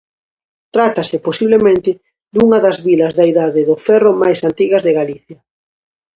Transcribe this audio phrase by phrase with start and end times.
[0.75, 1.91] Trátase, posiblemente,
[2.33, 5.37] dunha das vilas da Idade do Ferro máis antigas de Galicia.